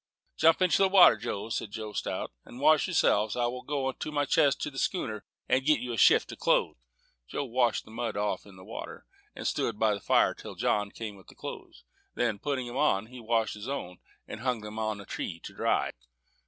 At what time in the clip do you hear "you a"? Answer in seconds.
5.79-5.97